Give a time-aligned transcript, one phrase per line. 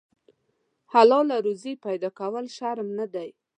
[0.93, 3.29] حلاله روزي پیدا کول شرم نه دی.